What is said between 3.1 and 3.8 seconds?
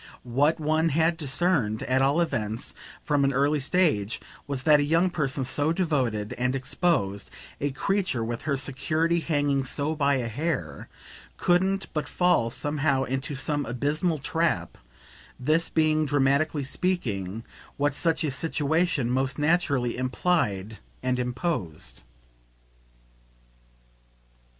an early